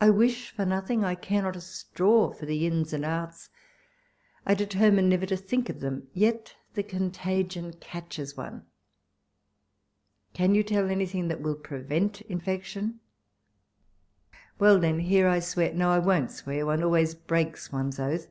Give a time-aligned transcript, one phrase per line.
[0.00, 3.50] I wish for nothing, I care not a straw for the inns or the outs;
[4.46, 8.64] I determine never to think of thern, yet the contagion catches one;
[10.32, 13.00] can you tell any thing that will prevent infection
[14.56, 18.28] 1 Well then, here I swear— no, I won't swear, one always breaks one's oath.